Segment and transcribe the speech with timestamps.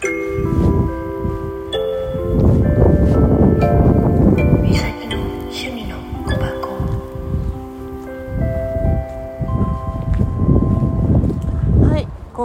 [0.00, 0.08] こ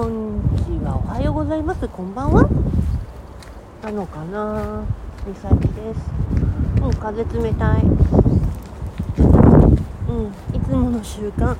[0.05, 0.97] んにちは。
[0.97, 1.87] おはようございます。
[1.87, 2.49] こんばんは。
[3.81, 4.83] なのかな。
[5.25, 6.01] みさきです。
[6.83, 7.83] うん、風冷たい。
[10.09, 11.55] うん、いつもの習慣。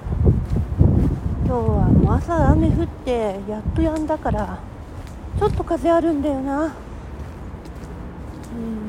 [1.45, 4.59] 今日はもう朝雨降ってやっと止んだから、
[5.39, 6.65] ちょっと風あるんだよな。
[6.65, 6.69] う
[8.59, 8.87] ん。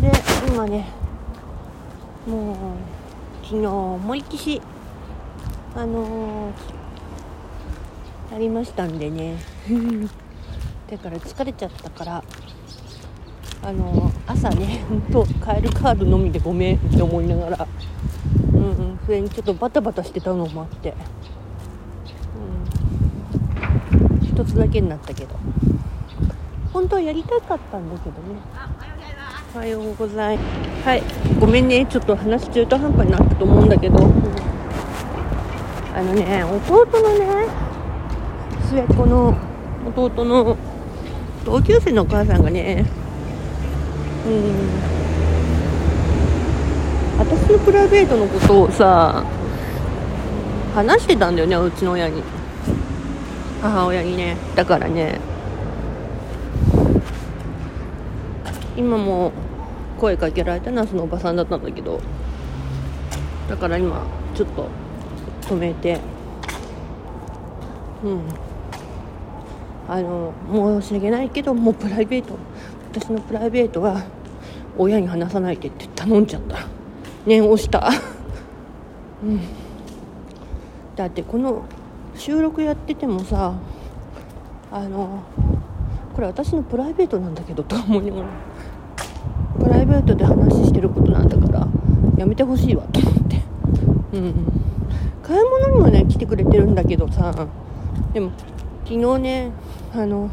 [0.00, 0.12] で、
[0.48, 0.86] 今ね、
[2.26, 2.56] もう
[3.42, 4.62] 昨日思いっきし
[5.76, 9.36] あのー、やりましたんでね
[10.90, 12.24] だから疲れちゃったから
[13.62, 17.66] あのー、朝ねほんとカエルカードのみでごめんって思いながら
[18.54, 20.96] うんうんそれにちょっとバタバタしてたのもあってうん
[24.34, 25.36] 一つだけになったけど。
[26.72, 28.40] 本当はやりたかったんだけどね。
[29.54, 30.42] おはようございま
[30.82, 30.88] す。
[30.88, 31.04] はい。
[31.38, 31.86] ごめんね。
[31.86, 33.96] ちょっと話中途半端になったと思うんだけど、
[35.94, 37.46] あのね弟のね
[38.68, 39.38] 末っ子の
[39.86, 40.56] 弟の
[41.44, 42.84] 同級生のお母さんがね
[44.26, 44.34] うん。
[47.20, 49.24] 私のプライベートのことをさ
[50.74, 52.33] 話してたんだよねうちの親に。
[53.64, 55.18] 母親にねだからね
[58.76, 59.32] 今も
[59.98, 61.98] 声かけられたのはそのおばさんだったんだけど
[63.48, 64.68] だから今ちょっと
[65.42, 65.98] 止めて
[68.04, 68.22] うん。
[69.88, 70.32] あの
[70.80, 72.36] 申し訳ないけどもうプライベート
[72.92, 74.02] 私のプライベートは
[74.76, 76.58] 親に話さないでって頼んじゃった。
[77.26, 77.90] 念をした。
[79.22, 79.40] うん。
[80.96, 81.64] だってこの
[82.16, 83.54] 収録やっててもさ
[84.70, 85.22] あの
[86.14, 88.28] これ私のプライベートなんだけどと思いながら
[89.58, 91.68] プライベートで話してることなんだから
[92.16, 93.42] やめてほしいわと思って。
[94.12, 94.64] うん。
[95.24, 97.48] 買い物にもね来てくれてるんだけどさ
[98.12, 98.32] でも
[98.84, 99.50] 昨日ね
[99.94, 100.30] あの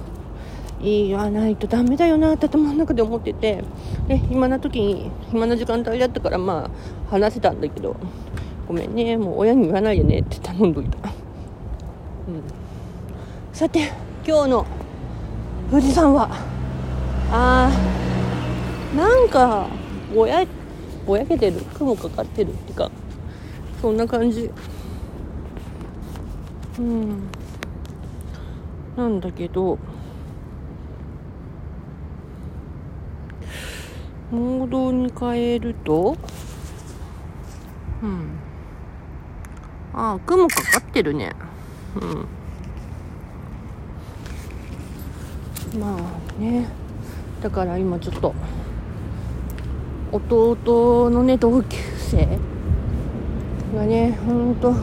[0.83, 3.63] 言わないとダメだよなって頭の中で思ってて
[4.07, 6.69] で暇な時に暇な時間帯だったからま
[7.07, 7.95] あ話せたんだけど
[8.67, 10.97] ごめんねもう親に言わないでねって頼んどいた、
[12.27, 12.43] うん、
[13.51, 13.91] さて
[14.25, 14.65] 今日の
[15.69, 16.29] 富士山は
[17.31, 19.67] あーなんか
[20.13, 20.45] ぼや
[21.05, 21.61] ぼやけてる？
[21.73, 22.53] 雲かかってる？
[22.53, 22.91] ってか
[23.81, 24.51] そんな感じ。
[26.77, 27.23] うん。
[28.95, 29.79] なんだけど
[34.29, 36.17] モードに変えると
[38.03, 38.29] うん。
[39.93, 41.33] ああ雲かかってるね。
[41.95, 41.99] う
[45.77, 45.79] ん。
[45.79, 46.67] まあね。
[47.41, 48.35] だから今ちょっと
[50.11, 52.37] 弟のね同級生
[53.73, 54.75] がねほんと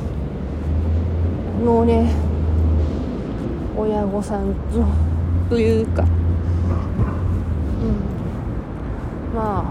[1.64, 2.12] のね
[3.76, 4.84] 親御さんと
[5.48, 6.08] というかうん。
[9.36, 9.64] まあ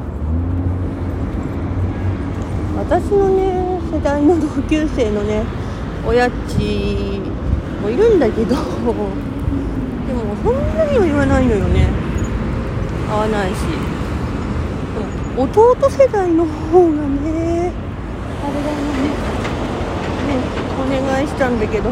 [2.77, 5.43] 私のね世代の同級生のね
[6.07, 7.19] 親っち
[7.81, 8.55] もいるんだけど。
[8.55, 11.87] でもそんなには言わないのよね。
[13.09, 13.55] 合わないし。
[13.63, 14.99] で
[15.35, 17.71] も弟世代の方がね
[18.43, 19.09] あれだよね。
[20.27, 20.39] ね
[20.77, 21.91] お願いしたんだけど。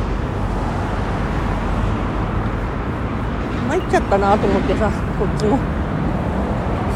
[3.67, 5.57] 参っちゃったなと思ってさこっちも。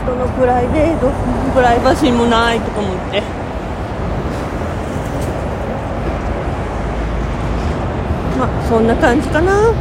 [0.03, 1.11] 人のプライベート
[1.53, 3.38] プライバシーもないとか思って。
[8.39, 9.69] まあそんな感じかな。
[9.69, 9.75] うん。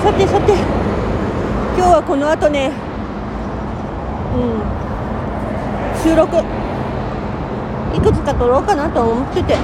[0.00, 0.52] さてさて。
[1.76, 2.70] 今日はこの後ね。
[4.34, 4.40] うん。
[6.00, 6.36] 収録。
[7.96, 9.60] いくつか撮ろうかなと思ってて、うん、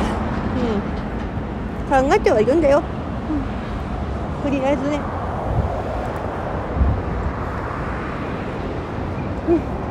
[2.08, 2.82] 考えてはいるんだよ、
[4.42, 5.00] うん、とりあえずね、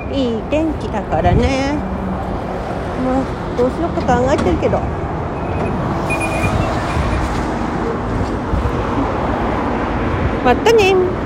[0.10, 1.78] うん、いい天気だからね。
[3.06, 3.43] まあ。
[3.58, 4.80] どうしようか考えてるけど。
[10.44, 11.23] またね。